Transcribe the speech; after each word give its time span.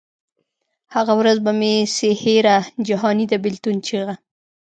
هغه 0.95 1.13
ورځ 1.19 1.37
به 1.45 1.51
مي 1.59 1.73
سي 1.95 2.09
هېره 2.21 2.57
جهاني 2.87 3.25
د 3.29 3.33
بېلتون 3.43 3.75
چیغه 3.87 4.13